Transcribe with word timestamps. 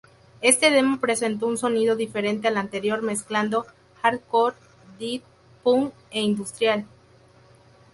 Este 0.41 0.71
demo 0.71 0.99
presentó 0.99 1.45
un 1.45 1.59
sonido 1.59 1.95
diferente 1.95 2.47
al 2.47 2.57
anterior, 2.57 3.03
mezclando 3.03 3.67
"Hardcore", 4.01 4.55
"Death", 4.97 5.21
"Punk" 5.61 5.93
e 6.09 6.21
"Industrial". 6.23 6.87